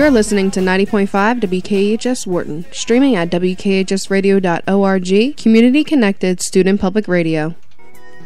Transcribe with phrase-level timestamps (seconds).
[0.00, 7.54] You're listening to 90.5 WKHS Wharton, streaming at WKHSradio.org, community connected student public radio.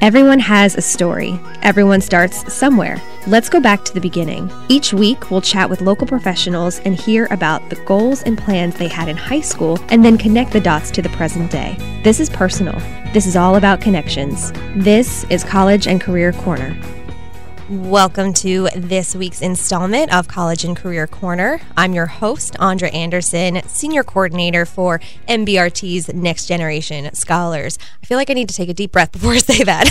[0.00, 1.36] Everyone has a story.
[1.62, 3.02] Everyone starts somewhere.
[3.26, 4.52] Let's go back to the beginning.
[4.68, 8.86] Each week, we'll chat with local professionals and hear about the goals and plans they
[8.86, 11.76] had in high school and then connect the dots to the present day.
[12.04, 12.78] This is personal.
[13.12, 14.52] This is all about connections.
[14.76, 16.76] This is College and Career Corner.
[17.74, 21.60] Welcome to this week's installment of College and Career Corner.
[21.76, 27.76] I'm your host, Andra Anderson, Senior Coordinator for MBRT's Next Generation Scholars.
[28.00, 29.90] I feel like I need to take a deep breath before I say that.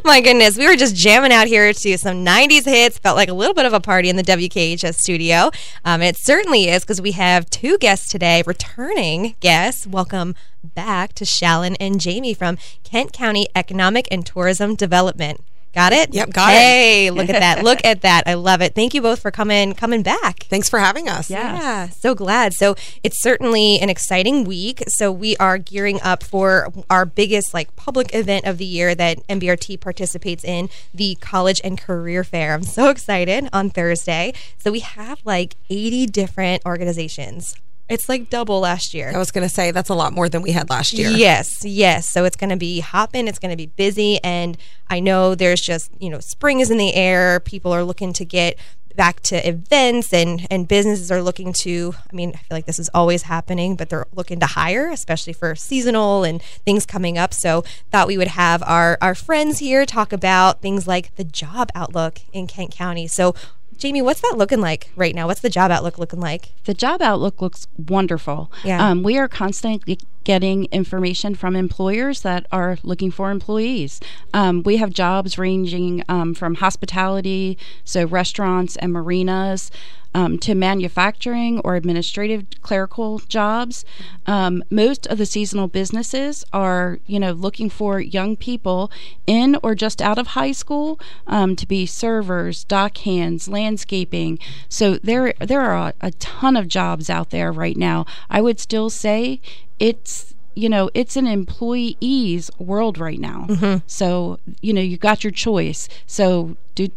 [0.04, 2.98] My goodness, we were just jamming out here to some 90s hits.
[2.98, 5.50] Felt like a little bit of a party in the WKHS studio.
[5.86, 9.86] Um, it certainly is because we have two guests today, returning guests.
[9.86, 15.40] Welcome back to Shalyn and Jamie from Kent County Economic and Tourism Development.
[15.76, 16.14] Got it?
[16.14, 16.60] Yep, got hey, it.
[16.62, 17.62] Hey, look at that.
[17.62, 18.22] Look at that.
[18.26, 18.74] I love it.
[18.74, 20.44] Thank you both for coming coming back.
[20.44, 21.28] Thanks for having us.
[21.28, 21.54] Yeah.
[21.54, 21.88] yeah.
[21.90, 22.54] So glad.
[22.54, 24.82] So it's certainly an exciting week.
[24.88, 29.18] So we are gearing up for our biggest like public event of the year that
[29.28, 32.54] MBRT participates in, the College and Career Fair.
[32.54, 34.32] I'm so excited on Thursday.
[34.56, 37.54] So we have like 80 different organizations
[37.88, 39.12] it's like double last year.
[39.14, 41.10] I was going to say that's a lot more than we had last year.
[41.10, 42.08] Yes, yes.
[42.08, 44.22] So it's going to be hopping, it's going to be busy.
[44.24, 47.40] And I know there's just, you know, spring is in the air.
[47.40, 48.58] People are looking to get
[48.96, 52.78] back to events and, and businesses are looking to, I mean, I feel like this
[52.78, 57.34] is always happening, but they're looking to hire, especially for seasonal and things coming up.
[57.34, 57.62] So
[57.92, 62.20] thought we would have our, our friends here talk about things like the job outlook
[62.32, 63.06] in Kent County.
[63.06, 63.34] So
[63.78, 65.26] Jamie, what's that looking like right now?
[65.26, 66.52] What's the job outlook looking like?
[66.64, 68.50] The job outlook looks wonderful.
[68.64, 68.88] Yeah.
[68.88, 74.00] Um, we are constantly getting information from employers that are looking for employees.
[74.34, 79.70] Um, we have jobs ranging um, from hospitality, so restaurants and marinas,
[80.16, 83.84] um, to manufacturing or administrative clerical jobs.
[84.26, 88.90] Um, most of the seasonal businesses are, you know, looking for young people
[89.28, 90.98] in or just out of high school
[91.28, 94.40] um, to be servers, dock hands, landscaping.
[94.68, 98.06] So there, there are a, a ton of jobs out there right now.
[98.30, 99.40] I would still say
[99.78, 103.46] it's you know it's an employee's world right now.
[103.48, 103.84] Mm-hmm.
[103.86, 105.88] so you know you got your choice.
[106.06, 106.88] So do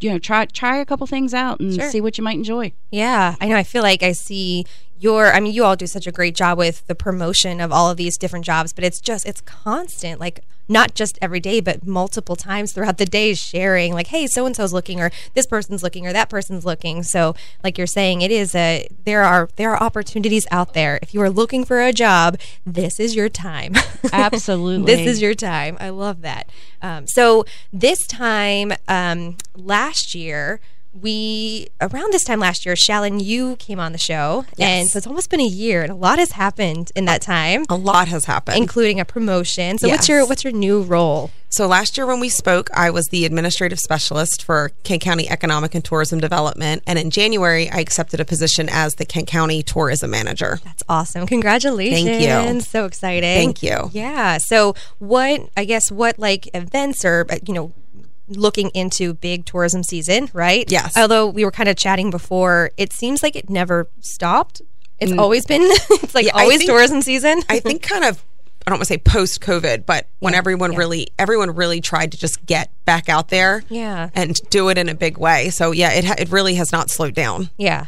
[0.00, 1.90] you know try try a couple things out and sure.
[1.90, 2.72] see what you might enjoy.
[2.90, 3.36] Yeah.
[3.40, 3.56] I know.
[3.56, 4.66] I feel like i see
[5.02, 7.90] your i mean you all do such a great job with the promotion of all
[7.90, 11.86] of these different jobs but it's just it's constant like not just every day but
[11.86, 15.82] multiple times throughout the day sharing like hey so and so's looking or this person's
[15.82, 17.02] looking or that person's looking.
[17.02, 20.98] So like you're saying it is a there are there are opportunities out there.
[21.02, 23.74] If you are looking for a job this is your time.
[24.12, 24.94] Absolutely.
[24.94, 25.76] This is your time.
[25.80, 26.48] I love that.
[26.80, 30.60] Um, so this time um, last year
[31.00, 34.68] we around this time last year, Shalyn, you came on the show, yes.
[34.68, 37.64] and so it's almost been a year, and a lot has happened in that time.
[37.68, 39.78] A lot has happened, including a promotion.
[39.78, 39.94] So, yes.
[39.94, 41.30] what's your what's your new role?
[41.48, 45.74] So last year when we spoke, I was the administrative specialist for Kent County Economic
[45.74, 50.10] and Tourism Development, and in January I accepted a position as the Kent County Tourism
[50.10, 50.60] Manager.
[50.64, 51.26] That's awesome!
[51.26, 52.04] Congratulations!
[52.04, 52.60] Thank you.
[52.60, 53.36] So exciting!
[53.36, 53.90] Thank you.
[53.92, 54.38] Yeah.
[54.38, 55.48] So what?
[55.56, 57.72] I guess what like events or uh, you know
[58.36, 60.70] looking into big tourism season, right?
[60.70, 60.96] Yes.
[60.96, 64.62] Although we were kind of chatting before, it seems like it never stopped.
[64.98, 65.18] It's mm.
[65.18, 67.42] always been it's like yeah, always think, tourism season.
[67.48, 68.22] I think kind of
[68.66, 70.78] I don't want to say post COVID, but when yeah, everyone yeah.
[70.78, 74.88] really everyone really tried to just get back out there, yeah, and do it in
[74.88, 75.50] a big way.
[75.50, 77.50] So yeah, it it really has not slowed down.
[77.56, 77.86] Yeah.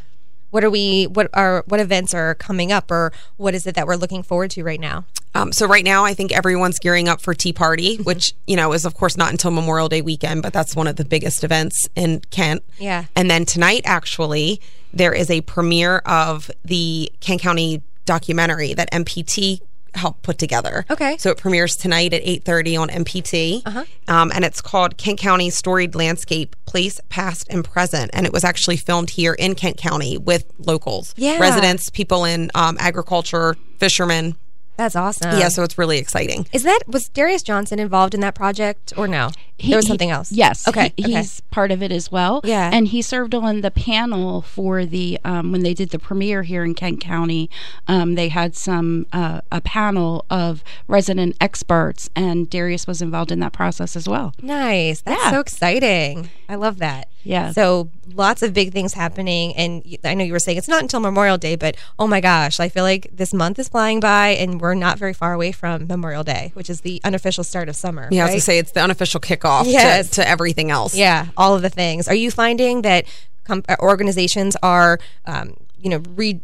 [0.50, 1.04] What are we?
[1.04, 4.50] What are what events are coming up, or what is it that we're looking forward
[4.52, 5.04] to right now?
[5.34, 8.04] Um, so right now, I think everyone's gearing up for Tea Party, mm-hmm.
[8.04, 10.96] which you know is of course not until Memorial Day weekend, but that's one of
[10.96, 12.62] the biggest events in Kent.
[12.78, 13.04] Yeah.
[13.16, 14.60] And then tonight, actually,
[14.92, 19.60] there is a premiere of the Kent County documentary that MPT
[19.94, 20.84] helped put together.
[20.90, 21.16] Okay.
[21.18, 23.62] So it premieres tonight at 8.30 on MPT.
[23.64, 23.84] Uh-huh.
[24.08, 28.10] Um, and it's called Kent County Storied Landscape, Place, Past, and Present.
[28.12, 31.14] And it was actually filmed here in Kent County with locals.
[31.16, 31.38] Yeah.
[31.38, 34.36] Residents, people in um, agriculture, fishermen,
[34.76, 35.38] that's awesome.
[35.38, 36.46] Yeah, so it's really exciting.
[36.52, 39.30] Is that was Darius Johnson involved in that project or no?
[39.56, 40.32] He, there was something else.
[40.32, 40.66] Yes.
[40.66, 40.92] Okay.
[40.96, 41.12] He, okay.
[41.14, 42.40] He's part of it as well.
[42.42, 42.70] Yeah.
[42.72, 46.64] And he served on the panel for the um, when they did the premiere here
[46.64, 47.48] in Kent County.
[47.86, 53.38] Um, they had some uh, a panel of resident experts, and Darius was involved in
[53.40, 54.34] that process as well.
[54.42, 55.02] Nice.
[55.02, 55.30] That's yeah.
[55.30, 56.30] so exciting.
[56.48, 57.08] I love that.
[57.24, 57.52] Yeah.
[57.52, 61.00] So lots of big things happening, and I know you were saying it's not until
[61.00, 64.60] Memorial Day, but oh my gosh, I feel like this month is flying by, and
[64.60, 68.08] we're not very far away from Memorial Day, which is the unofficial start of summer.
[68.10, 68.22] Yeah, right?
[68.22, 70.10] I was going to say it's the unofficial kickoff yes.
[70.10, 70.94] to, to everything else.
[70.94, 72.08] Yeah, all of the things.
[72.08, 73.06] Are you finding that
[73.44, 76.40] com- uh, organizations are, um, you know, re-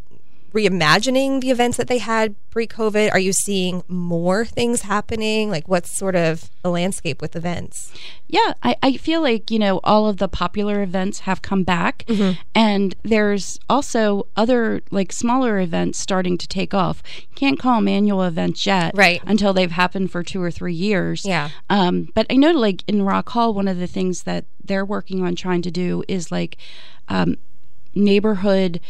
[0.53, 3.13] reimagining the events that they had pre-COVID?
[3.13, 5.51] Are you seeing more things happening?
[5.51, 7.93] Like, what's sort of the landscape with events?
[8.27, 12.05] Yeah, I, I feel like you know all of the popular events have come back,
[12.07, 12.41] mm-hmm.
[12.55, 17.03] and there's also other like smaller events starting to take off.
[17.35, 19.21] Can't call them annual events yet, right?
[19.27, 21.25] Until they've happened for two or three years.
[21.25, 21.51] Yeah.
[21.69, 25.25] Um, but I know like in Rock Hall, one of the things that they're working
[25.25, 26.57] on trying to do is like
[27.09, 27.37] um,
[27.95, 28.81] neighborhood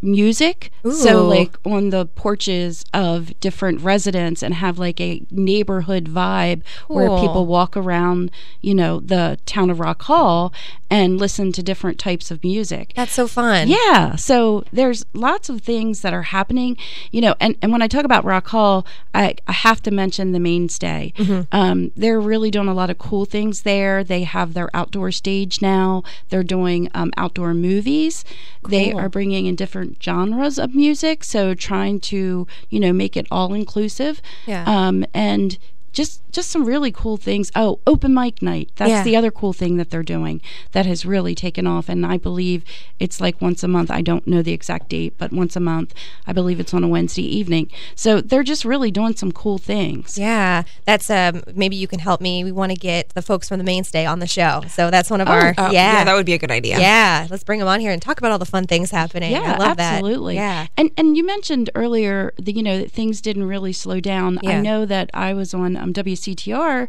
[0.00, 0.70] music.
[0.86, 0.92] Ooh.
[0.92, 6.96] So like on the porches of different residents and have like a neighborhood vibe cool.
[6.96, 8.30] where people walk around,
[8.60, 10.52] you know, the town of Rock Hall
[10.90, 12.92] and listen to different types of music.
[12.96, 13.68] That's so fun.
[13.68, 14.16] Yeah.
[14.16, 16.76] So there's lots of things that are happening,
[17.10, 20.32] you know, and, and when I talk about Rock Hall, I, I have to mention
[20.32, 21.12] the mainstay.
[21.16, 21.42] Mm-hmm.
[21.52, 24.02] Um, they're really doing a lot of cool things there.
[24.02, 26.04] They have their outdoor stage now.
[26.30, 28.24] They're doing um, outdoor movies.
[28.62, 28.70] Cool.
[28.70, 31.24] They are bringing in different different genres of music.
[31.24, 34.20] So trying to, you know, make it all inclusive.
[34.46, 34.64] Yeah.
[34.66, 35.58] Um, and
[35.92, 37.50] just just some really cool things.
[37.56, 38.70] Oh, open mic night.
[38.76, 39.02] That's yeah.
[39.02, 40.40] the other cool thing that they're doing
[40.72, 41.88] that has really taken off.
[41.88, 42.64] And I believe
[42.98, 43.90] it's like once a month.
[43.90, 45.94] I don't know the exact date, but once a month.
[46.26, 47.70] I believe it's on a Wednesday evening.
[47.94, 50.18] So they're just really doing some cool things.
[50.18, 52.44] Yeah, that's um maybe you can help me.
[52.44, 54.62] We want to get the folks from the mainstay on the show.
[54.68, 55.98] So that's one of oh, our oh, yeah.
[55.98, 56.78] yeah that would be a good idea.
[56.78, 59.32] Yeah, let's bring them on here and talk about all the fun things happening.
[59.32, 60.36] Yeah, I love absolutely.
[60.36, 60.40] That.
[60.40, 64.38] Yeah, and and you mentioned earlier that you know that things didn't really slow down.
[64.42, 64.50] Yeah.
[64.50, 66.88] I know that I was on um, WCTR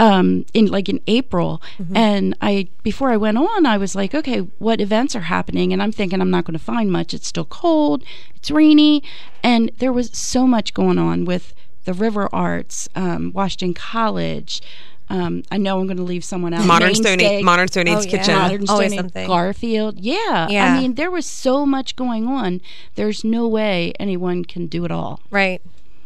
[0.00, 1.96] um, in like in April, mm-hmm.
[1.96, 5.72] and I before I went on, I was like, okay, what events are happening?
[5.72, 7.12] And I'm thinking I'm not going to find much.
[7.12, 8.02] It's still cold,
[8.34, 9.02] it's rainy,
[9.42, 11.52] and there was so much going on with
[11.84, 14.62] the River Arts, um, Washington College.
[15.10, 16.64] Um, I know I'm going to leave someone out.
[16.64, 18.16] Modern Stone Modern Stone Age's oh, yeah.
[18.16, 18.34] Kitchen.
[18.36, 19.98] Modern Stone Age Garfield.
[19.98, 20.48] Yeah.
[20.48, 20.72] yeah.
[20.72, 22.60] I mean, there was so much going on.
[22.94, 25.20] There's no way anyone can do it all.
[25.30, 25.60] Right.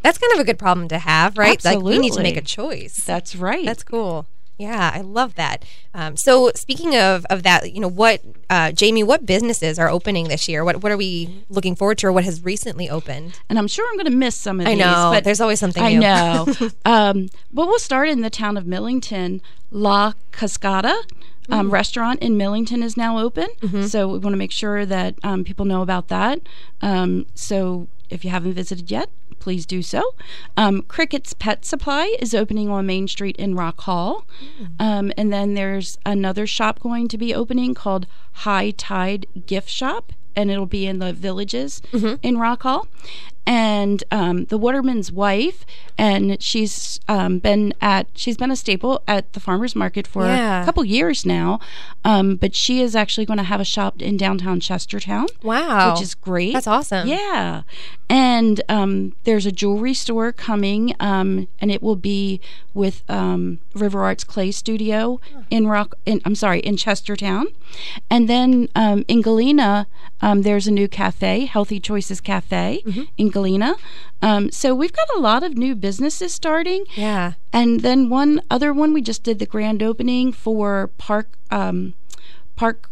[0.04, 1.54] That's kind of a good problem to have, right?
[1.54, 1.82] Absolutely.
[1.82, 2.96] Like we need to make a choice.
[3.04, 3.64] That's right.
[3.64, 4.26] That's cool.
[4.58, 5.64] Yeah, I love that.
[5.94, 8.20] Um, so speaking of, of that, you know, what
[8.50, 10.62] uh, Jamie, what businesses are opening this year?
[10.62, 13.40] What what are we looking forward to, or what has recently opened?
[13.48, 14.80] And I'm sure I'm going to miss some of I these.
[14.80, 15.82] know, but there's always something.
[15.82, 16.00] I new.
[16.00, 16.46] know.
[16.84, 19.40] um, but we'll start in the town of Millington.
[19.70, 20.94] La Cascada.
[21.50, 21.72] Um, mm.
[21.72, 23.82] Restaurant in Millington is now open, mm-hmm.
[23.82, 26.40] so we want to make sure that um, people know about that.
[26.80, 30.14] Um, so if you haven't visited yet, please do so.
[30.56, 34.26] Um, Cricket's Pet Supply is opening on Main Street in Rock Hall.
[34.60, 34.68] Mm.
[34.78, 40.12] Um, and then there's another shop going to be opening called High Tide Gift Shop.
[40.36, 42.14] And it'll be in the villages mm-hmm.
[42.22, 42.88] in Rock Hall
[43.46, 45.66] and um, the waterman's wife,
[45.98, 50.62] and she's um, been at she's been a staple at the farmers market for yeah.
[50.62, 51.60] a couple years now.
[52.04, 55.28] Um, but she is actually going to have a shop in downtown Chestertown.
[55.42, 56.54] Wow, which is great.
[56.54, 57.06] That's awesome.
[57.06, 57.62] Yeah,
[58.08, 62.40] and um, there's a jewelry store coming, um, and it will be
[62.72, 65.20] with um, River Arts Clay Studio
[65.50, 65.96] in Rock.
[66.06, 67.46] In, I'm sorry, in Chestertown,
[68.08, 69.86] and then in Galena,
[70.22, 73.02] there's a new cafe, Healthy Choices Cafe mm-hmm.
[73.18, 73.76] in Galena.
[74.22, 76.84] Um, so we've got a lot of new businesses starting.
[76.94, 77.34] Yeah.
[77.52, 81.94] And then one other one, we just did the grand opening for Park um,
[82.56, 82.88] Park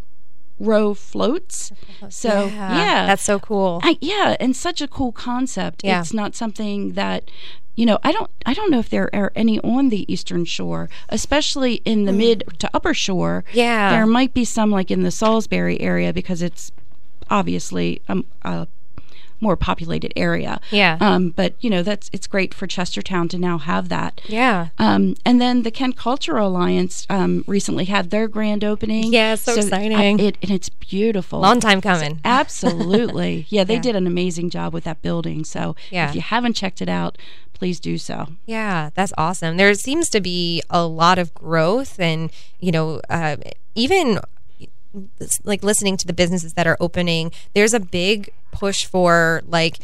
[0.59, 1.71] Row floats.
[2.09, 3.05] So yeah, yeah.
[3.07, 3.79] that's so cool.
[3.83, 5.81] I, yeah, and such a cool concept.
[5.83, 6.01] Yeah.
[6.01, 7.31] It's not something that
[7.75, 10.89] you know, I don't I don't know if there are any on the eastern shore,
[11.09, 12.17] especially in the mm.
[12.17, 13.43] mid to upper shore.
[13.53, 13.91] Yeah.
[13.91, 16.71] There might be some like in the Salisbury area because it's
[17.29, 18.67] obviously um, a
[19.43, 20.59] more populated area.
[20.71, 20.97] Yeah.
[20.99, 24.21] Um, but you know that's it's great for Chestertown to now have that.
[24.25, 24.69] Yeah.
[24.79, 29.13] Um, and then the Kent Cultural Alliance um, recently had their grand opening.
[29.13, 29.97] Yeah, so, so exciting.
[29.97, 31.39] I, it, and it's beautiful.
[31.39, 32.15] Long time coming.
[32.15, 33.45] So absolutely.
[33.49, 33.81] yeah, they yeah.
[33.81, 35.43] did an amazing job with that building.
[35.43, 36.09] So yeah.
[36.09, 37.17] if you haven't checked it out,
[37.53, 38.29] please do so.
[38.45, 39.57] Yeah, that's awesome.
[39.57, 43.37] There seems to be a lot of growth, and you know, uh,
[43.75, 44.19] even
[45.43, 49.79] like listening to the businesses that are opening, there's a big push for like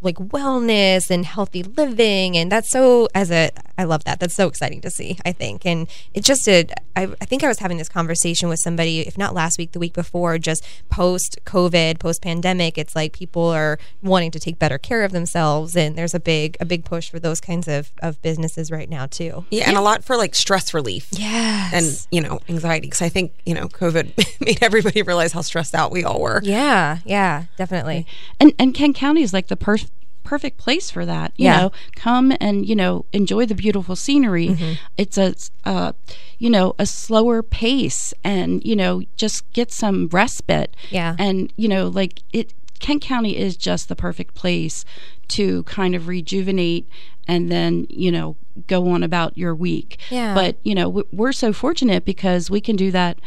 [0.00, 4.20] like wellness and healthy living and that's so as a I love that.
[4.20, 5.66] That's so exciting to see I think.
[5.66, 9.18] And it just did I, I think I was having this conversation with somebody if
[9.18, 13.78] not last week the week before just post COVID post pandemic it's like people are
[14.02, 17.18] wanting to take better care of themselves and there's a big a big push for
[17.18, 19.44] those kinds of, of businesses right now too.
[19.50, 19.68] Yeah, yeah.
[19.68, 21.08] and a lot for like stress relief.
[21.10, 25.40] Yeah and you know anxiety because I think you know COVID made everybody realize how
[25.40, 26.40] stressed out we all were.
[26.44, 28.05] Yeah yeah definitely
[28.40, 29.76] and and Kent County is like the per-
[30.24, 31.32] perfect place for that.
[31.36, 31.56] You Yeah.
[31.60, 34.48] know, come and you know enjoy the beautiful scenery.
[34.48, 34.72] Mm-hmm.
[34.96, 35.34] It's a
[35.64, 35.92] uh,
[36.38, 40.74] you know a slower pace, and you know just get some respite.
[40.90, 41.16] Yeah.
[41.18, 42.52] and you know like it.
[42.78, 44.84] Kent County is just the perfect place
[45.28, 46.86] to kind of rejuvenate
[47.26, 48.36] and then you know
[48.66, 49.98] go on about your week.
[50.10, 50.34] Yeah.
[50.34, 53.18] But you know we're so fortunate because we can do that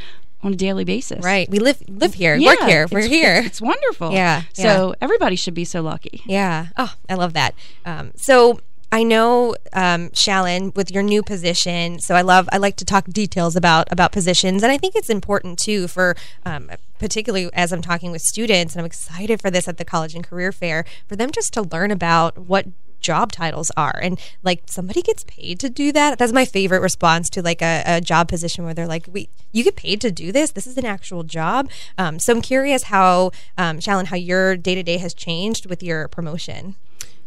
[0.41, 1.24] on a daily basis.
[1.24, 1.50] Right.
[1.50, 2.88] We live live here, Yeah, work here.
[2.91, 3.36] We're here.
[3.36, 4.12] It's, it's wonderful.
[4.12, 6.22] Yeah, So everybody should be so lucky.
[6.25, 6.67] Yeah.
[6.77, 7.55] Oh, I love that.
[7.86, 8.60] Um, so
[8.91, 12.00] I know, um, Shalyn, with your new position.
[12.00, 12.50] So I love.
[12.51, 16.15] I like to talk details about about positions, and I think it's important too for,
[16.46, 20.15] um, particularly as I'm talking with students, and I'm excited for this at the college
[20.15, 22.65] and career fair for them just to learn about what
[23.00, 24.00] job titles are.
[24.01, 26.18] And like somebody gets paid to do that.
[26.20, 29.63] That's my favorite response to like a, a job position where they're like we you
[29.63, 30.51] get paid to do this?
[30.51, 31.70] This is an actual job?
[31.98, 36.75] Um, so i'm curious how um, Shalyn, how your day-to-day has changed with your promotion.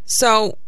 [0.04, 0.58] So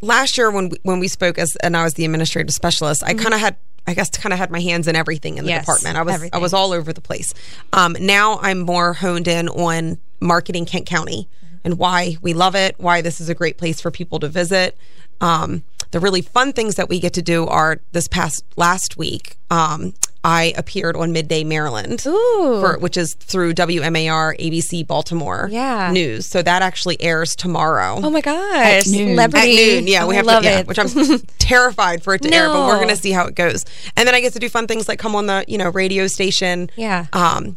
[0.00, 3.14] last year when we, when we spoke as and I was the administrative specialist, I
[3.14, 5.62] kind of had I guess kind of had my hands in everything in the Yes,
[5.62, 5.96] department.
[5.96, 6.38] I was everything.
[6.38, 7.32] I was all over the place.
[7.72, 11.26] Um, now I'm more honed in on marketing Kent County
[11.64, 14.76] and why we love it, why this is a great place for people to visit.
[15.20, 19.36] Um, the really fun things that we get to do are this past last week.
[19.50, 22.60] Um, I appeared on Midday Maryland, Ooh.
[22.60, 25.90] for, which is through WMAR ABC Baltimore Yeah.
[25.92, 26.26] News.
[26.26, 28.00] So that actually airs tomorrow.
[28.02, 28.36] Oh my gosh,
[28.86, 29.10] At noon.
[29.10, 29.52] celebrity!
[29.52, 30.66] At noon, yeah, we have love to, yeah, it.
[30.66, 30.88] which I'm
[31.38, 33.64] terrified for it to air, but we're going to see how it goes.
[33.96, 36.06] And then I get to do fun things like come on the you know radio
[36.08, 36.68] station.
[36.76, 37.06] Yeah.
[37.12, 37.56] Um,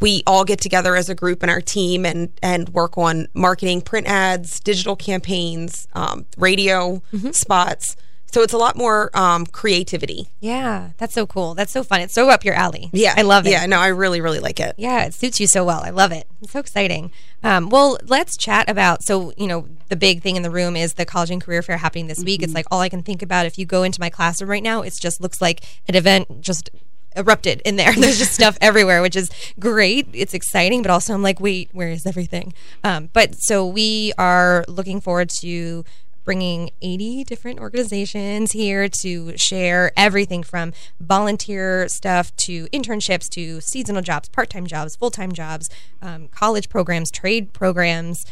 [0.00, 3.80] we all get together as a group in our team and and work on marketing,
[3.82, 7.30] print ads, digital campaigns, um, radio Mm-hmm.
[7.32, 7.96] spots.
[8.30, 10.28] So it's a lot more um, creativity.
[10.40, 11.54] yeah, that's so cool.
[11.54, 12.02] That's so fun.
[12.02, 12.90] It's so up your alley.
[12.92, 13.50] Yeah, I love it.
[13.52, 14.74] Yeah, no, I really really like it.
[14.76, 15.80] Yeah, it suits you so well.
[15.82, 16.26] I love it.
[16.42, 17.10] It's so exciting.
[17.42, 19.02] Um, well, let's chat about.
[19.02, 21.78] So, you know, the big thing in the room is the college and career fair
[21.78, 22.42] happening this week.
[22.42, 23.46] It's like all I can think about.
[23.46, 26.68] If you go into my classroom right now, it just looks like an event just
[27.16, 27.92] erupted in there.
[27.96, 30.08] There's just stuff everywhere, which is great.
[30.12, 32.54] It's exciting, but also I'm like, wait, where is everything?
[32.84, 35.84] Um, but so we are looking forward to
[36.28, 44.02] bringing 80 different organizations here to share everything from volunteer stuff to internships to seasonal
[44.02, 45.70] jobs, part time jobs, full time jobs,
[46.02, 48.26] um, college programs, trade programs,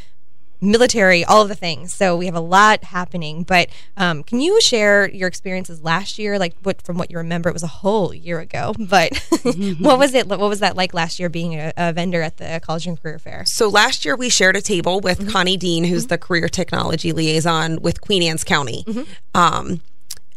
[0.60, 1.92] military, all of the things.
[1.92, 3.42] So we have a lot happening.
[3.42, 6.38] But um, can you share your experiences last year?
[6.38, 8.75] Like what from what you remember, it was a whole year ago.
[8.78, 9.16] But
[9.80, 10.28] what was it?
[10.28, 13.18] What was that like last year being a, a vendor at the college and career
[13.18, 13.42] fair?
[13.46, 15.28] So last year we shared a table with Mm-hmm.
[15.30, 18.84] Connie Dean, who's the career technology liaison with Queen Anne's County.
[18.86, 19.02] Mm-hmm.
[19.34, 19.80] Um,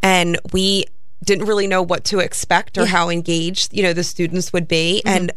[0.01, 0.85] and we
[1.23, 5.01] didn't really know what to expect or how engaged, you know, the students would be.
[5.05, 5.15] Mm-hmm.
[5.15, 5.31] And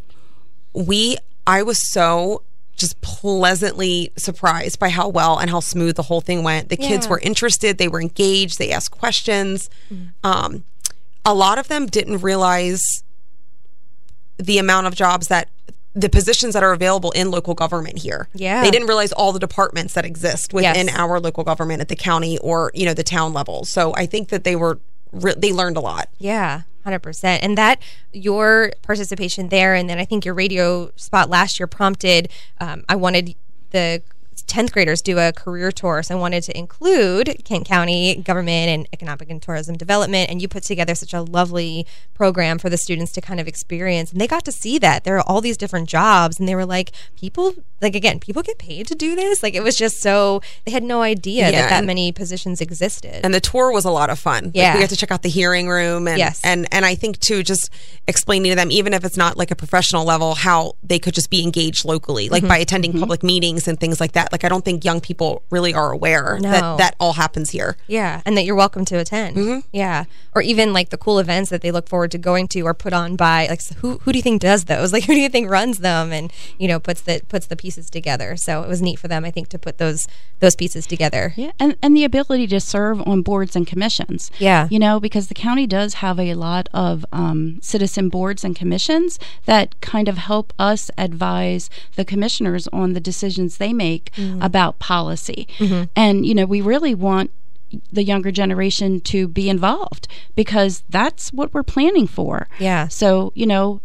[0.73, 2.43] we, I was so
[2.77, 6.69] just pleasantly surprised by how well and how smooth the whole thing went.
[6.69, 9.71] The kids were interested, they were engaged, they asked questions.
[10.25, 10.65] Um,
[11.25, 12.81] a lot of them didn't realize
[14.39, 15.49] the amount of jobs that
[15.95, 18.27] the positions that are available in local government here.
[18.35, 18.63] Yeah.
[18.63, 20.97] They didn't realize all the departments that exist within Yes.
[20.97, 23.67] our local government at the county or, you know, the town level.
[23.67, 24.81] So I think that they were
[25.13, 26.09] re- they learned a lot.
[26.19, 27.43] Yeah, hundred percent.
[27.43, 27.81] And that
[28.13, 32.29] your participation there, and then I think your radio spot last year prompted.
[32.61, 33.35] Um, I wanted
[33.71, 34.03] the
[34.47, 36.03] 10th graders do a career tour.
[36.03, 40.31] So I wanted to include Kent County government and economic and tourism development.
[40.31, 44.13] And you put together such a lovely program for the students to kind of experience.
[44.13, 46.39] And they got to see that there are all these different jobs.
[46.39, 49.43] And they were like, people, like, again, people get paid to do this.
[49.43, 53.21] Like, it was just so, they had no idea Yeah, that that many positions existed.
[53.25, 54.45] And the tour was a lot of fun.
[54.47, 54.75] Like, Yeah.
[54.75, 56.41] we got to check out the hearing room and Yes.
[56.45, 57.71] and and I think too just
[58.07, 61.31] explaining to them even if it's not like a professional level how they could just
[61.31, 62.49] be engaged locally like Mm-hmm.
[62.49, 64.33] by attending public meetings and things like that.
[64.33, 66.51] Like I don't think young people really are aware No.
[66.51, 67.77] that that all happens here.
[67.87, 69.37] Yeah, and that you're welcome to attend.
[69.37, 69.61] Mm-hmm.
[69.73, 72.75] Yeah, or even like the cool events that they look forward to going to or
[72.75, 74.93] put on by like so who who do you think does those?
[74.93, 77.89] Like who do you think runs them and you know puts the puts the pieces
[77.91, 78.37] together?
[78.37, 80.07] So it was neat for them, I think, to put those
[80.41, 81.33] those pieces together.
[81.37, 84.31] Yeah, and, and the ability to serve on boards and commissions.
[84.39, 84.69] Yeah.
[84.71, 89.19] You know, because the county does have a lot of um, citizen boards and commissions
[89.47, 94.43] that kind of help us advise the commissioners on the decisions they make Mm-hmm.
[94.43, 95.49] about policy.
[95.59, 95.85] Mm-hmm.
[95.97, 97.31] And, you know, we really want
[97.91, 102.49] the younger generation to be involved because that's what we're planning for.
[102.59, 102.89] Yeah.
[102.89, 103.81] So, you know,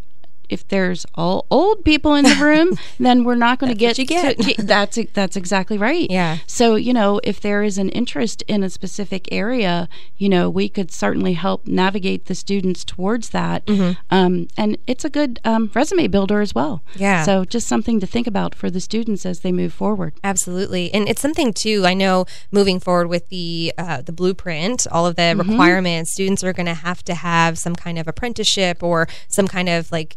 [0.49, 3.97] if there's all old people in the room, then we're not going to get.
[3.97, 4.39] you get.
[4.39, 6.09] To, that's that's exactly right.
[6.09, 6.37] Yeah.
[6.47, 9.87] So you know, if there is an interest in a specific area,
[10.17, 13.65] you know, we could certainly help navigate the students towards that.
[13.67, 13.99] Mm-hmm.
[14.09, 16.81] Um, and it's a good um, resume builder as well.
[16.95, 17.23] Yeah.
[17.23, 20.13] So just something to think about for the students as they move forward.
[20.23, 21.83] Absolutely, and it's something too.
[21.85, 25.49] I know moving forward with the uh, the blueprint, all of the Mm-hmm.
[25.51, 29.67] requirements, students are going to have to have some kind of apprenticeship or some kind
[29.67, 30.15] of like,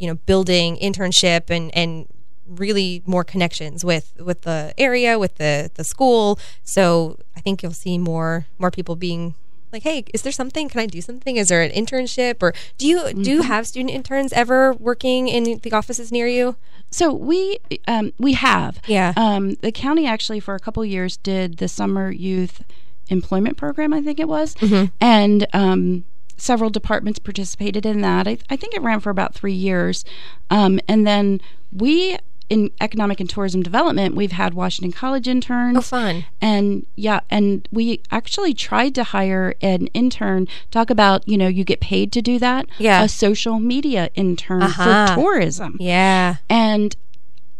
[0.00, 2.06] you know, building internship and and
[2.46, 6.38] really more connections with with the area, with the the school.
[6.64, 9.34] So I think you'll see more more people being
[9.72, 10.68] like, hey, is there something?
[10.68, 11.36] Can I do something?
[11.36, 12.42] Is there an internship?
[12.42, 13.22] Or do you do Mm-hmm.
[13.30, 16.56] you have student interns ever working in the offices near you?
[16.90, 19.12] So we um, we have Yeah.
[19.16, 22.62] um, the county actually for a couple years did the summer youth
[23.08, 24.54] employment program I think it was
[25.00, 26.04] and um,
[26.40, 30.04] several departments participated in that I, I think it ran for about three years
[30.50, 31.40] um, and then
[31.72, 32.16] we
[32.48, 36.24] in economic and tourism development we've had Washington College interns Oh, fun.
[36.40, 40.48] and yeah, and we actually tried to hire an intern.
[40.72, 42.66] Talk about, you know, you get paid to do that.
[42.78, 43.04] Yeah.
[43.04, 45.06] A social media intern Uh-huh.
[45.06, 45.76] for tourism.
[45.78, 46.36] Yeah.
[46.48, 46.96] And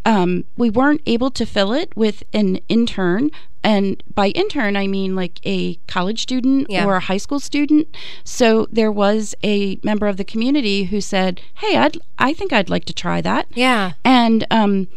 [0.05, 3.31] um, we weren't able to fill it with an intern.
[3.63, 6.85] And by intern, I mean like a college student Yeah.
[6.87, 7.89] or a high school student.
[8.25, 12.71] So there was a member of the community who said, "Hey, I'd I think I'd
[12.71, 13.93] like to try that." Yeah.
[14.05, 14.89] And um,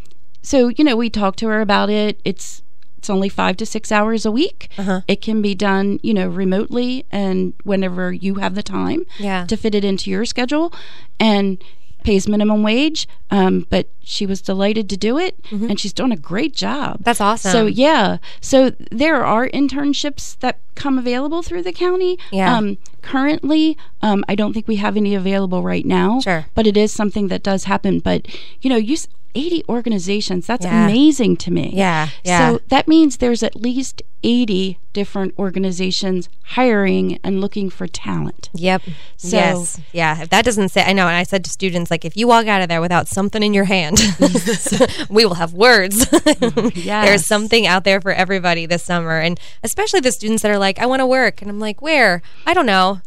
[0.42, 2.20] so you know, we talked to her about it.
[2.24, 2.62] It's
[2.98, 4.70] it's only five to six hours a week.
[4.78, 5.02] Uh-huh.
[5.10, 9.46] It can be done, you know, remotely and whenever you have the time Yeah.
[9.48, 10.72] to fit it into your schedule,
[11.20, 11.62] and
[12.04, 13.08] pays minimum wage.
[13.32, 16.96] Um, but she was delighted to do it, and she's doing a great job.
[16.96, 17.04] Mm-hmm.
[17.04, 17.52] That's awesome.
[17.52, 22.20] So yeah, so there are internships that come available through the county.
[22.32, 22.56] Yeah.
[22.56, 26.20] Um, currently, um, I don't think we have any available right now.
[26.20, 26.46] Sure.
[26.54, 28.00] But it is something that does happen.
[28.00, 28.28] But
[28.62, 28.98] you know, you.
[29.36, 30.48] S- 80 organizations.
[30.48, 30.86] That's Yeah.
[30.86, 31.72] amazing to me.
[31.74, 32.50] Yeah, yeah.
[32.52, 38.50] So that means there's at least 80 different organizations hiring and looking for talent.
[38.54, 38.84] Yep.
[39.18, 39.80] So- yes.
[39.92, 40.22] Yeah.
[40.22, 41.08] If that doesn't say, I know.
[41.08, 43.54] And I said to students, like, if you walk out of there without something in
[43.54, 44.00] your hand,
[45.10, 46.06] we will have words.
[46.86, 49.20] There's something out there for everybody this summer.
[49.20, 51.42] And especially the students that are like, I want to work.
[51.42, 52.22] And I'm like, where?
[52.46, 53.02] I don't know.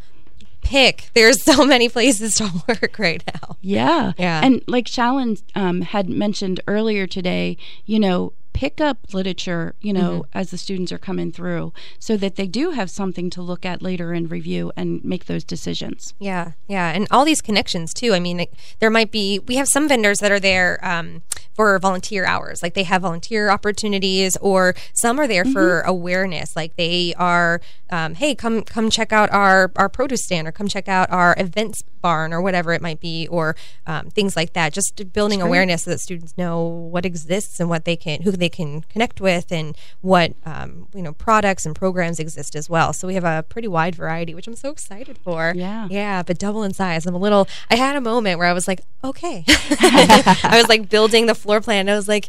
[0.67, 1.11] Pick.
[1.15, 3.57] There's so many places to work right now.
[3.61, 4.13] Yeah.
[4.19, 4.41] Yeah.
[4.45, 10.23] And like Shalyn um, had mentioned earlier today, you know, pick up literature, you know,
[10.23, 10.39] Mm-hmm.
[10.39, 13.83] as the students are coming through so that they do have something to look at
[13.83, 16.15] later and review and make those decisions.
[16.19, 18.15] Yeah, yeah, and all these connections too.
[18.15, 18.47] I mean,
[18.79, 21.21] there might be we have some vendors that are there um,
[21.57, 26.77] for volunteer hours, like they have volunteer opportunities, or some are there for awareness, like
[26.77, 30.87] they are, um, hey, come come check out our our produce stand, or come check
[30.89, 34.73] out our events barn, or whatever it might be, or um, things like that.
[34.73, 38.49] Just building awareness so that students know what exists and what they can, who they
[38.51, 42.93] can connect with, and what um, you know products and programs exist as well.
[42.93, 45.53] So we have a pretty wide variety, which I'm so excited for.
[45.57, 45.89] Yeah.
[45.91, 47.07] Yeah, but double in size.
[47.07, 47.49] I'm a little.
[47.71, 49.45] I had a moment where I was like, okay.
[49.49, 51.89] I was like building the floor plan.
[51.89, 52.29] I was like,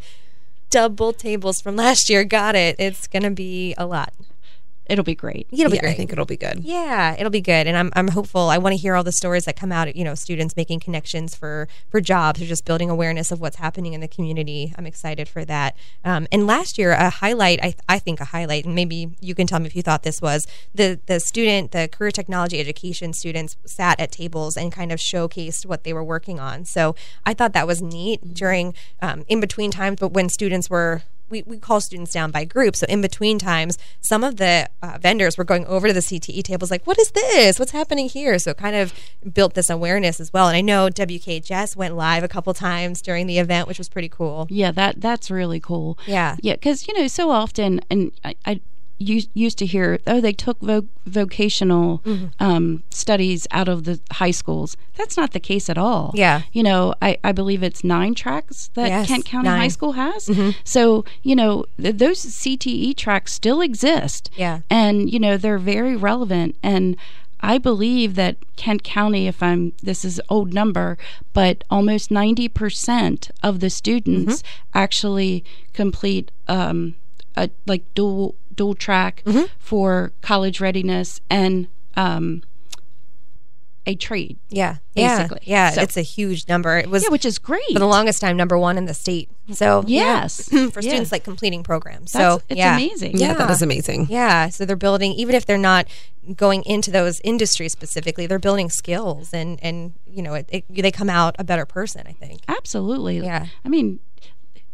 [0.70, 2.24] double tables from last year.
[2.24, 2.76] Got it.
[2.80, 4.14] It's gonna be a lot.
[4.90, 5.48] It'll be great.
[5.52, 5.92] It'll be yeah, great.
[5.92, 6.60] I think it'll be good.
[6.62, 8.50] Yeah, it'll be good, and I'm I'm hopeful.
[8.50, 9.96] I want to hear all the stories that come out.
[9.96, 13.94] You know, students making connections for for jobs or just building awareness of what's happening
[13.94, 14.74] in the community.
[14.78, 15.76] I'm excited for that.
[16.04, 19.48] Um, and last year, a highlight, I I think a highlight, and maybe you can
[19.48, 23.58] tell me if you thought this was the the student, the career technology education students
[23.66, 26.66] sat at tables and kind of showcased what they were working on.
[26.66, 26.96] So
[27.26, 31.44] I thought that was neat during um, in between times, but when students were we,
[31.44, 32.80] we call students down by groups.
[32.80, 36.44] So in between times, some of the uh, vendors were going over to the CTE
[36.44, 37.60] tables, like, "What is this?
[37.60, 38.94] What's happening here?" So it kind of
[39.34, 40.48] built this awareness as well.
[40.48, 44.10] And I know WKHS went live a couple times during the event, which was pretty
[44.10, 44.48] cool.
[44.50, 45.98] Yeah, that that's really cool.
[46.06, 46.36] Yeah.
[46.42, 48.62] Yeah, because you know, so often, and I, I
[49.00, 52.26] used used to hear, oh, they took vo- vocational Mm-hmm.
[52.44, 54.76] um, studies out of the high schools.
[54.98, 56.12] That's not the case at all.
[56.16, 56.42] Yeah.
[56.52, 59.54] you know, I, I believe it's nine tracks that Yes, Kent County nine.
[59.56, 59.62] Mm-hmm.
[59.62, 60.30] High School has.
[60.64, 64.30] So you know, th- those CTE tracks still exist.
[64.36, 64.60] Yeah.
[64.70, 66.96] and you know, they're very relevant and.
[67.40, 70.98] I believe that Kent County, if I'm, this is old number,
[71.34, 74.42] but almost 90% of the students
[74.74, 76.96] actually complete um,
[77.36, 79.24] a, like dual dual track
[79.58, 82.44] for college readiness and um,
[83.86, 84.38] a trade.
[84.50, 85.40] Yeah, basically.
[85.44, 85.72] Yeah, yeah.
[85.72, 86.78] So- it's a huge number.
[86.78, 87.72] It was Yeah, which is great.
[87.72, 89.30] for the longest time number one in the state.
[89.54, 90.50] So yeah, Yes.
[90.50, 90.70] for Yeah.
[90.90, 92.12] students like completing programs.
[92.12, 92.76] That's- so it's yeah.
[92.76, 93.18] amazing.
[93.18, 93.52] Yeah, that Yeah.
[93.54, 94.08] is amazing.
[94.10, 95.88] Yeah, so they're building even if they're not
[96.36, 100.92] going into those industries specifically, they're building skills and and you know it, it, they
[100.92, 102.04] come out a better person.
[102.06, 102.42] I think.
[102.50, 103.20] Absolutely.
[103.20, 103.46] Yeah.
[103.64, 104.00] I mean,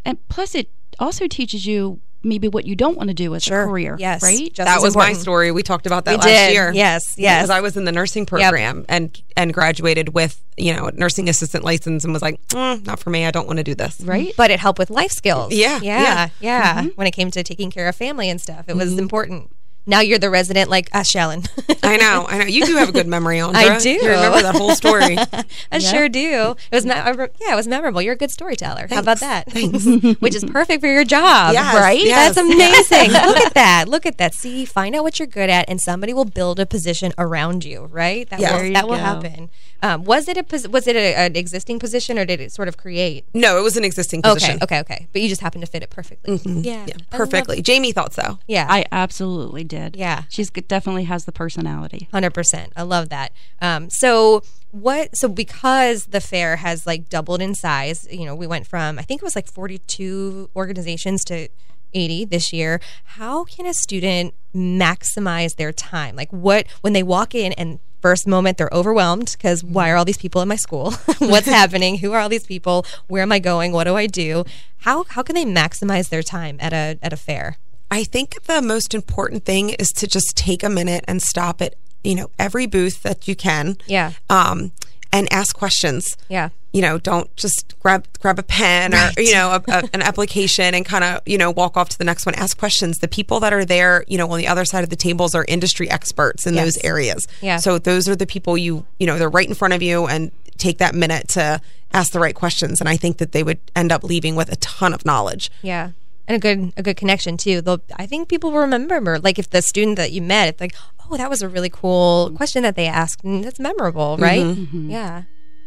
[0.03, 3.63] and plus it also teaches you maybe what you don't want to do as Sure.
[3.63, 3.95] a career.
[3.99, 4.23] Yes.
[4.23, 4.51] Right.
[4.53, 5.51] Just that as was my story.
[5.51, 6.53] We talked about that We last did.
[6.53, 6.71] year.
[6.73, 7.39] Yes, yes.
[7.41, 11.63] Because I was in the nursing program and and graduated with you know nursing assistant
[11.63, 13.25] license and was like, mm, not for me.
[13.25, 13.99] I don't want to do this.
[14.01, 14.33] right.
[14.37, 15.53] But it helped with life skills.
[15.53, 16.83] Yeah, yeah, yeah.
[16.83, 16.87] yeah.
[16.95, 19.49] When it came to taking care of family and stuff, it was important.
[19.85, 21.47] Now you're the resident, like us, Shalyn.
[21.83, 22.25] I know.
[22.27, 22.45] I know.
[22.45, 23.59] You do have a good memory, Andra.
[23.61, 23.89] I do.
[23.89, 25.17] You remember that whole story.
[25.71, 26.55] I sure do.
[26.71, 28.01] It was, me- yeah, it was memorable.
[28.01, 28.87] You're a good storyteller.
[28.89, 29.51] How about that?
[29.51, 29.85] Thanks.
[30.21, 31.99] Which is perfect for your job, Yes, right?
[32.01, 33.11] yes, That's amazing.
[33.11, 33.85] Look at that.
[33.89, 34.33] Look at that.
[34.33, 37.85] See, find out what you're good at, and somebody will build a position around you,
[37.85, 38.29] right?
[38.29, 38.61] That Yeah.
[38.61, 39.01] will, that will go.
[39.01, 39.49] happen.
[39.81, 42.69] Um, was it a pos- was it a, an existing position, or did it sort
[42.69, 43.25] of create?
[43.33, 44.59] No, it was an existing position.
[44.63, 44.95] okay, okay.
[44.95, 45.07] okay.
[45.11, 46.39] But you just happened to fit it perfectly.
[46.45, 47.61] Yeah, Yeah, I love- perfectly.
[47.61, 48.39] Jamie thought so.
[48.47, 49.95] yeah, I absolutely did.
[49.95, 50.23] Yeah.
[50.29, 52.07] She's definitely has the personality.
[52.11, 52.73] Hundred percent.
[52.75, 53.31] I love that.
[53.61, 55.15] Um, so what?
[55.17, 59.01] So because the fair has like doubled in size, you know, we went from I
[59.01, 61.47] think it was like forty-two organizations to
[61.93, 62.79] eighty this year.
[63.03, 66.15] How can a student maximize their time?
[66.15, 70.05] Like what when they walk in and first moment they're overwhelmed because why are all
[70.05, 70.91] these people in my school?
[71.19, 71.97] What's happening?
[71.97, 72.85] Who are all these people?
[73.07, 73.71] Where am I going?
[73.71, 74.43] What do I do?
[74.79, 77.57] How how can they maximize their time at a at a fair?
[77.93, 81.75] I think the most important thing is to just take a minute and stop at
[82.03, 83.77] you know every booth that you can.
[83.87, 84.11] Yeah.
[84.29, 84.71] Um,
[85.11, 86.17] and ask questions.
[86.27, 86.49] Yeah.
[86.71, 90.73] You know, don't just grab grab a pen or you know a, a, an application
[90.73, 92.33] and kind of you know walk off to the next one.
[92.33, 92.97] Ask questions.
[92.97, 95.45] The people that are there, you know, on the other side of the tables are
[95.47, 96.63] industry experts in Yes.
[96.65, 97.27] those areas.
[97.41, 97.57] Yeah.
[97.57, 100.31] So those are the people you you know they're right in front of you and
[100.57, 101.61] take that minute to
[101.93, 102.79] ask the right questions.
[102.79, 105.51] And I think that they would end up leaving with a ton of knowledge.
[105.61, 105.91] Yeah.
[106.27, 107.61] And a good a good connection too.
[107.61, 110.73] They'll I think people will remember like if the student that you met, it's like,
[111.09, 114.57] oh, that was a really cool question that they asked, and that's memorable, right?
[114.73, 115.23] Yeah.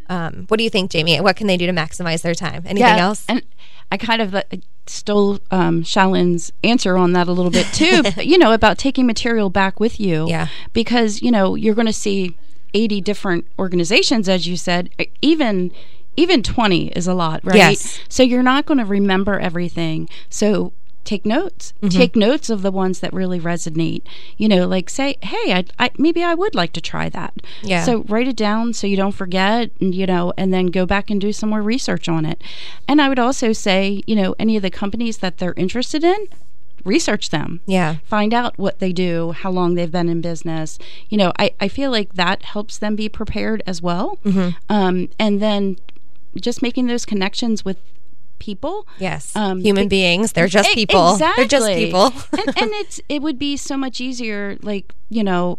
[0.09, 1.21] Um, what do you think, Jamie?
[1.21, 2.63] What can they do to maximize their time?
[2.65, 3.25] Anything else?
[3.29, 3.43] And
[3.91, 4.43] I kind of uh,
[4.87, 8.03] stole um, Shalyn's answer on that a little bit too.
[8.15, 10.29] but, you know about taking material back with you.
[10.29, 10.49] Yeah.
[10.73, 12.37] Because you know you're going to see
[12.75, 14.91] 80 different organizations, as you said.
[15.23, 15.73] Even
[16.17, 17.57] even 20 is a lot, right?
[17.57, 18.01] Yes.
[18.09, 20.09] So you're not going to remember everything.
[20.29, 20.73] So
[21.07, 21.73] take notes.
[21.81, 21.97] Mm-hmm.
[21.97, 24.03] Take notes of the ones that really resonate.
[24.37, 27.35] You know, like say, hey, I, I maybe I would like to try that.
[27.63, 27.85] Yeah.
[27.85, 31.09] So write it down so you don't forget, and you know, and then go back
[31.09, 32.43] and do some more research on it.
[32.87, 36.27] And I would also say, you know, any of the companies that they're interested in,
[36.85, 37.61] research them.
[37.67, 37.97] Yeah.
[38.05, 40.79] Find out what they do, how long they've been in business.
[41.09, 44.19] You know, I, I feel like that helps them be prepared as well.
[44.25, 44.51] Mm-hmm.
[44.69, 45.77] Um, and then
[46.41, 47.79] just making those connections with
[48.39, 48.87] people.
[48.99, 49.35] yes.
[49.35, 50.33] um, Human be- beings.
[50.33, 51.13] They're just people.
[51.13, 51.43] Exactly.
[51.45, 52.13] They're just people.
[52.33, 55.59] and, and it's it would be so much easier, like you know,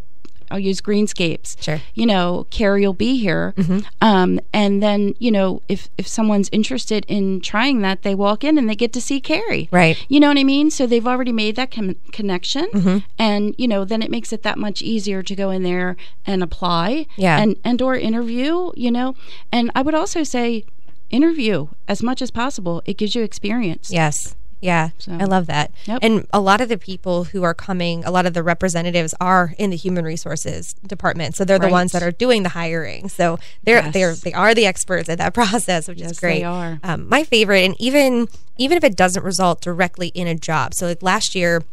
[0.51, 1.61] I'll use Greenscapes.
[1.61, 1.81] Sure.
[1.93, 3.53] You know, Carrie will be here,
[4.01, 8.57] um, and then you know, if if someone's interested in trying that, they walk in
[8.57, 9.69] and they get to see Carrie.
[9.71, 10.03] Right.
[10.09, 10.69] You know what I mean?
[10.71, 14.57] So they've already made that con- connection, and you know, then it makes it that
[14.57, 17.07] much easier to go in there and apply.
[17.15, 17.39] Yeah.
[17.39, 18.71] And and or interview.
[18.75, 19.15] You know,
[19.51, 20.65] and I would also say.
[21.09, 22.81] Interview as much as possible.
[22.83, 23.89] It gives you experience.
[23.89, 24.35] Yes.
[24.59, 25.71] Yeah, I love that.
[25.85, 25.99] Yep.
[26.01, 29.53] And a lot of the people who are coming, a lot of the representatives are
[29.59, 31.35] in the human resources department.
[31.35, 33.07] So they're the ones that are doing the hiring.
[33.09, 33.93] So they're Yes.
[33.93, 36.39] they're they are the experts at that process, which Yes, is great.
[36.39, 36.79] they are.
[36.83, 40.73] Um, my favorite, and even even if it doesn't result directly in a job.
[40.73, 41.63] So like last year,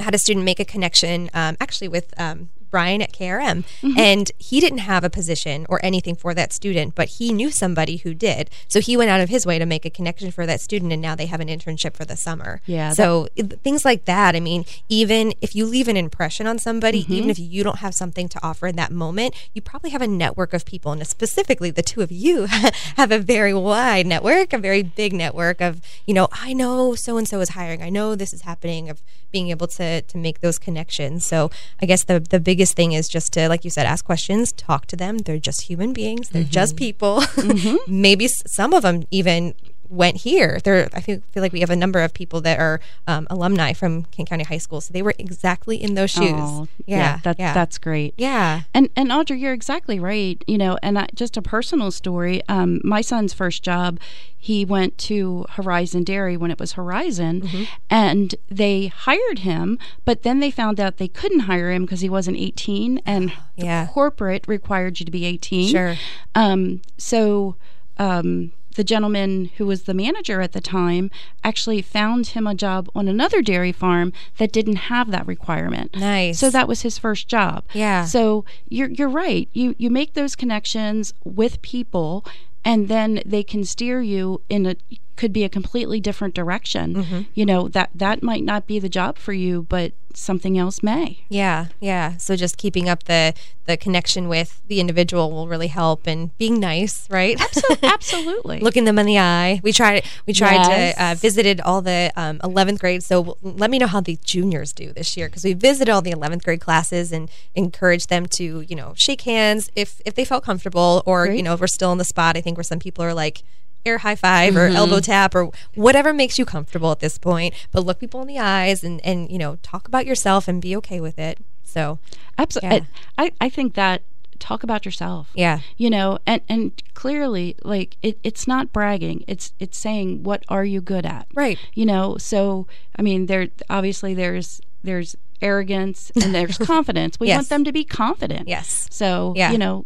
[0.00, 3.98] I had a student make a connection, um, actually with um, Brian at KRM, Mm-hmm.
[3.98, 7.98] and he didn't have a position or anything for that student, but he knew somebody
[7.98, 8.50] who did.
[8.68, 11.00] So he went out of his way to make a connection for that student, and
[11.02, 12.60] now they have an internship for the summer.
[12.66, 14.34] Yeah, So it- things like that.
[14.36, 17.12] I mean, even if you leave an impression on somebody, Mm-hmm.
[17.12, 20.06] even if you don't have something to offer in that moment, you probably have a
[20.08, 22.44] network of people, and specifically the two of you
[22.96, 27.16] have a very wide network, a very big network of you know, I know so
[27.16, 30.40] and so is hiring, I know this is happening, of being able to to make
[30.40, 31.24] those connections.
[31.26, 31.50] So
[31.82, 34.84] I guess the the biggest thing is just to, like you said, ask questions, talk
[34.86, 35.18] to them.
[35.18, 36.30] They're just human beings.
[36.30, 36.86] They're just mm-hmm.
[36.86, 37.22] people.
[37.48, 37.76] Mm-hmm.
[37.88, 39.54] Maybe some of them even
[39.90, 40.60] went here.
[40.64, 43.72] There, I feel, feel like we have a number of people that are um, alumni
[43.72, 46.32] from Kent County High School, so they were exactly in those shoes.
[46.34, 47.54] Oh, yeah, yeah, that, yeah.
[47.54, 48.14] that's great.
[48.16, 48.62] yeah.
[48.74, 50.42] And and Andra, you're exactly right.
[50.46, 52.42] You know, and I, just a personal story.
[52.48, 53.98] Um, my son's first job,
[54.36, 57.64] he went to Horizon Dairy when it was Horizon, Mm-hmm.
[57.90, 59.78] and they hired him.
[60.04, 63.84] But then they found out they couldn't hire him because he wasn't 18, and Yeah.
[63.86, 65.68] the corporate required you to be 18.
[65.70, 65.96] Sure.
[66.34, 67.56] Um, so.
[68.00, 71.10] Um, the gentleman who was the manager at the time
[71.42, 75.96] actually found him a job on another dairy farm that didn't have that requirement.
[75.96, 76.38] Nice.
[76.38, 77.64] So that was his first job.
[77.72, 78.04] Yeah.
[78.04, 79.48] So you're you're right.
[79.52, 82.24] You you make those connections with people
[82.64, 84.76] and then they can steer you in a
[85.18, 86.94] could be a completely different direction.
[86.94, 87.20] Mm-hmm.
[87.34, 91.24] You know, that that might not be the job for you, but something else may.
[91.28, 92.16] Yeah, yeah.
[92.16, 93.34] So just keeping up the
[93.66, 97.38] the connection with the individual will really help, and being nice, right?
[97.38, 97.88] Absolutely.
[97.98, 98.60] absolutely.
[98.60, 99.60] Looking them in the eye.
[99.62, 100.04] We tried.
[100.26, 100.94] We tried Yes.
[100.96, 103.02] to uh, visited all the um, 11th grade.
[103.02, 106.12] So let me know how the juniors do this year because we visited all the
[106.12, 110.44] 11th grade classes and encouraged them to you know shake hands if if they felt
[110.44, 112.36] comfortable, or you know if we're still in the spot.
[112.36, 113.42] I think where some people are like.
[113.86, 114.58] Air high 5 Mm-hmm.
[114.58, 117.54] or elbow tap or whatever makes you comfortable at this point.
[117.72, 120.76] But look people in the eyes and, and you know talk about yourself and be
[120.76, 121.38] okay with it.
[121.64, 121.98] So
[122.36, 122.78] Absolutely.
[122.78, 122.84] Yeah.
[123.18, 124.02] I, I think that
[124.38, 125.30] talk about yourself.
[125.34, 125.58] Yeah.
[125.76, 129.24] You know, and, and clearly like it, it's not bragging.
[129.26, 131.26] It's it's saying what are you good at?
[131.34, 131.58] Right.
[131.74, 137.18] You know, so I mean there obviously there's there's arrogance and there's confidence.
[137.20, 137.36] We Yes.
[137.36, 138.48] want them to be confident.
[138.48, 138.86] Yes.
[138.90, 139.50] So Yeah.
[139.52, 139.84] you know,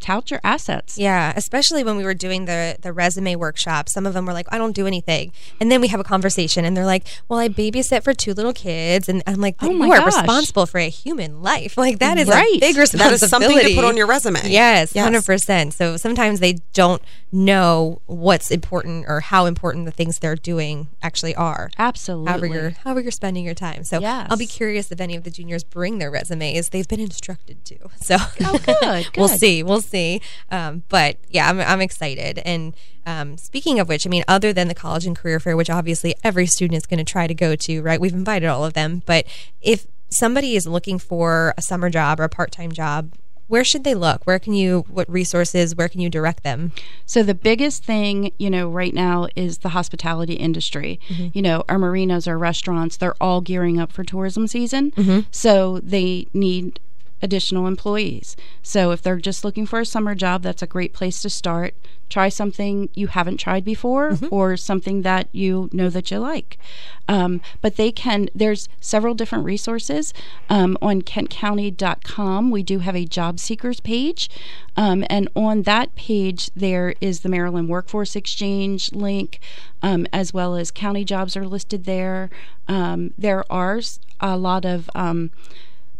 [0.00, 0.96] tout your assets.
[0.98, 3.88] Yeah, especially when we were doing the the resume workshop.
[3.88, 6.64] Some of them were like, "I don't do anything," and then we have a conversation,
[6.64, 9.76] and they're like, "Well, I babysit for two little kids," and I'm like, Oh "You
[9.78, 10.06] my are gosh.
[10.16, 11.76] responsible for a human life.
[11.76, 12.58] Like that is a Right.
[12.60, 13.24] big That responsibility.
[13.24, 14.40] is something to put on your resume.
[14.48, 15.04] Yes, Yes.
[15.04, 15.74] hundred percent.
[15.74, 21.34] So sometimes they don't know what's important or how important the things they're doing actually
[21.34, 21.70] are.
[21.78, 22.30] Absolutely.
[22.30, 23.84] However you're however you're spending your time.
[23.84, 24.26] So Yes.
[24.30, 26.70] I'll be curious if any of the juniors bring their resumes.
[26.70, 27.76] They've been instructed to.
[28.00, 29.38] So Oh, good, we'll good.
[29.40, 29.62] see.
[29.62, 30.20] We'll see.
[30.50, 32.38] Um, but yeah, I'm I'm excited.
[32.44, 32.74] And
[33.06, 36.14] um, speaking of which, I mean, other than the college and career fair, which obviously
[36.22, 38.00] every student is going to try to go to, right?
[38.00, 39.02] We've invited all of them.
[39.06, 39.26] But
[39.62, 43.12] if somebody is looking for a summer job or a part time job,
[43.46, 44.24] where should they look?
[44.24, 44.84] Where can you?
[44.90, 45.74] What resources?
[45.74, 46.72] Where can you direct them?
[47.06, 51.00] So the biggest thing, you know, right now is the hospitality industry.
[51.32, 54.92] You know, our marinas, our restaurants, they're all gearing up for tourism season.
[55.30, 56.78] So they need
[57.22, 58.36] additional employees.
[58.62, 61.74] So if they're just looking for a summer job, that's a great place to start.
[62.08, 66.58] Try something you haven't tried before or something that you know that you like.
[67.06, 70.14] Um, but they can, there's several different resources.
[70.48, 74.30] Um, on kentcounty.com, we do have a job seekers page.
[74.76, 79.40] Um, and on that page, there is the Maryland Workforce Exchange link,
[79.82, 82.30] um, as well as county jobs are listed there.
[82.68, 83.80] Um, there are
[84.20, 84.88] a lot of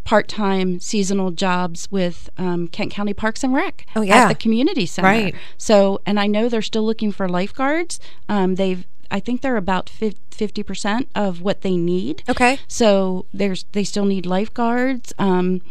[0.09, 4.25] um, part-time seasonal jobs with um, Kent County Parks and Rec Oh, yeah.
[4.25, 5.09] at the community center.
[5.09, 5.35] Right.
[5.57, 8.01] So, and I know they're still looking for lifeguards.
[8.29, 12.23] Um, they've, I think they're about fifty percent of what they need.
[12.29, 12.59] Okay.
[12.69, 15.63] So there's they still need lifeguards, um,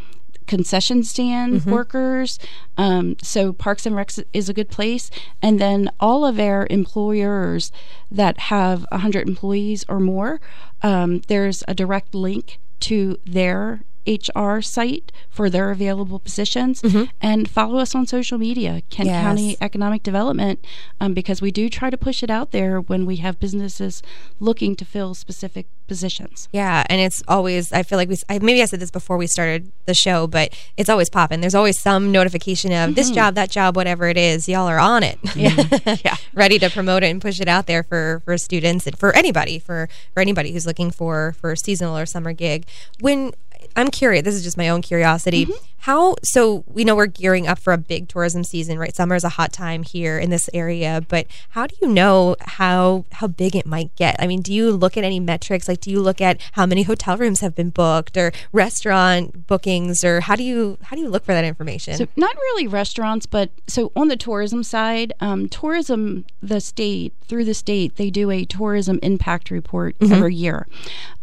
[0.48, 2.40] concession stand workers.
[2.78, 7.72] Um, so Parks and Rec is a good place, and then all of our employers
[8.10, 10.40] that have hundred employees or more,
[10.82, 16.82] um, there's a direct link to their HR site for their available positions,
[17.22, 19.24] and follow us on social media, Kent Yes.
[19.24, 20.64] County Economic Development,
[21.00, 24.02] um, because we do try to push it out there when we have businesses
[24.40, 26.50] looking to fill specific positions.
[26.52, 27.72] Yeah, and it's always.
[27.72, 28.18] I feel like we.
[28.30, 31.42] I, maybe I said this before we started the show, but it's always popping.
[31.42, 34.48] There's always some notification of this job, that job, whatever it is.
[34.50, 35.20] Y'all are on it.
[35.36, 35.98] Yeah.
[36.06, 39.16] yeah, ready to promote it and push it out there for for students and for
[39.16, 42.66] anybody for for anybody who's looking for for a seasonal or summer gig.
[43.00, 43.34] When
[43.76, 45.48] I'm curious, this is just my own curiosity.
[45.82, 46.64] How so?
[46.68, 48.94] We know we're gearing up for a big tourism season, right?
[48.96, 53.06] Summer is a hot time here in this area, but how do you know how
[53.14, 54.16] how big it might get?
[54.20, 55.68] I mean, do you look at any metrics?
[55.68, 60.04] Like, do you look at how many hotel rooms have been booked or restaurant bookings,
[60.04, 61.96] or how do you how do you look for that information?
[61.96, 67.46] So not really restaurants, but so on the tourism side, um, tourism, the state through
[67.46, 70.68] the state, they do a tourism impact report every year,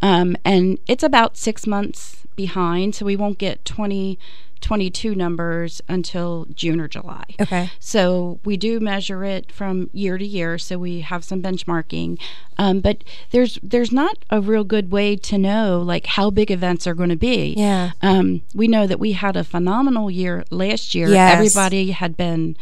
[0.00, 2.94] um, and it's about six months behind.
[2.94, 7.24] So we won't get 2022 numbers until June or July.
[7.40, 7.70] Okay.
[7.80, 12.18] So we do measure it from year to year, so we have some benchmarking.
[12.58, 16.86] Um, but there's there's not a real good way to know like how big events
[16.86, 17.54] are going to be.
[17.56, 17.92] Yeah.
[18.02, 21.08] Um, we know that we had a phenomenal year last year.
[21.08, 21.34] Yes.
[21.34, 22.56] Everybody had been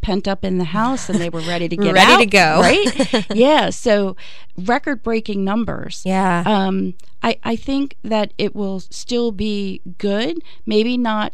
[0.00, 2.58] pent up in the house and they were ready to get ready out, to go.
[2.60, 3.26] Right?
[3.34, 3.70] yeah.
[3.70, 4.16] So
[4.56, 6.02] record breaking numbers.
[6.04, 6.42] Yeah.
[6.46, 11.32] Um, I, I think that it will still be good, maybe not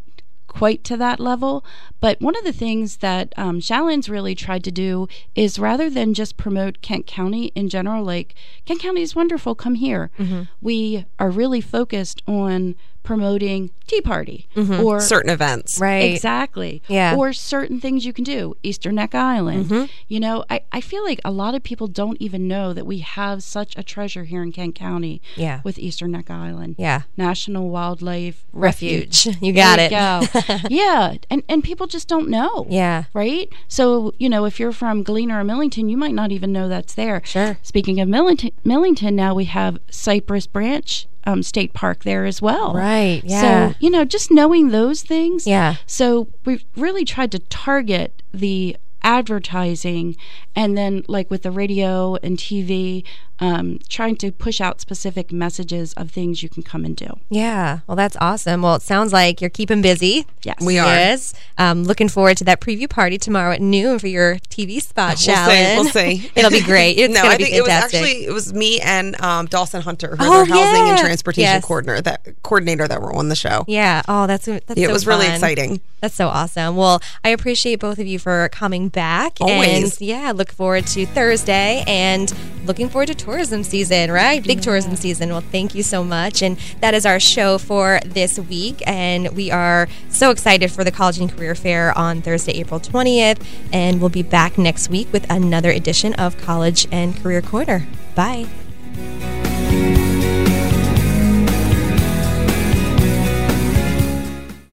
[0.55, 1.65] quite to that level.
[2.01, 6.15] But one of the things that um, Shalyn's really tried to do is rather than
[6.15, 10.11] just promote Kent County in general, like Kent County is wonderful, come here.
[10.19, 10.43] Mm-hmm.
[10.61, 14.83] We are really focused on promoting Tea Party mm-hmm.
[14.83, 15.79] or certain events.
[15.79, 16.13] Right.
[16.13, 16.83] Exactly.
[16.89, 17.15] Yeah.
[17.15, 18.57] Or certain things you can do.
[18.63, 19.67] Eastern Neck Island.
[19.67, 19.85] Mm-hmm.
[20.09, 22.99] You know, I, I feel like a lot of people don't even know that we
[22.99, 25.61] have such a treasure here in Kent County yeah.
[25.63, 26.77] with Eastern Neck Island.
[26.79, 27.03] Yeah.
[27.17, 29.27] National Wildlife Refuge.
[29.27, 29.39] Refuge.
[29.45, 30.33] You got there it.
[30.33, 30.69] You go.
[30.71, 31.17] yeah.
[31.29, 32.67] And and people just don't know.
[32.71, 33.05] Yeah.
[33.13, 33.53] Right?
[33.69, 36.95] So, you know, if you're from Galena or Millington, you might not even know that's
[36.95, 37.21] there.
[37.25, 37.59] Sure.
[37.63, 42.75] Speaking of Millington, Millington now we have Cypress Branch um, state park there as well.
[42.75, 43.23] Right.
[43.25, 43.71] Yeah.
[43.71, 45.47] So, you know, just knowing those things.
[45.47, 45.77] Yeah.
[45.87, 50.17] So we've really tried to target the advertising
[50.57, 53.05] and then like with the radio and TV
[53.41, 57.19] um, trying to push out specific messages of things you can come and do.
[57.31, 58.63] Yeah, well, that's awesome.
[58.63, 60.27] Well, it sounds like you're keeping busy.
[60.43, 60.87] Yes, we are.
[60.87, 65.19] Yes, um, looking forward to that preview party tomorrow at noon for your TV spot.
[65.27, 65.77] We'll Shalyn.
[65.77, 66.31] We'll see.
[66.37, 66.93] It'll be great.
[66.99, 67.59] It's no, gonna I think fantastic.
[67.59, 67.71] it was
[68.11, 70.91] actually it was me and um, Dawson Hunter, who's Oh, our housing yeah.
[70.91, 71.65] and transportation Yes.
[71.65, 73.65] coordinator that coordinator that were on the show.
[73.67, 74.03] yeah.
[74.09, 74.65] Oh, that's that's.
[74.77, 75.81] Yeah, so it was really exciting.
[76.01, 76.77] That's so awesome.
[76.77, 79.39] Well, I appreciate both of you for coming back.
[79.41, 79.93] Always.
[79.99, 82.33] And yeah, look forward to Thursday and
[82.67, 84.43] looking forward to tourism season, right?
[84.45, 85.31] Big tourism season.
[85.31, 86.43] Well, thank you so much.
[86.43, 88.83] And that is our show for this week.
[88.87, 93.45] And we are so excited for the College and Career Fair on Thursday, April 20th.
[93.73, 97.87] And we'll be back next week with another edition of College and Career Corner.
[98.15, 98.47] Bye.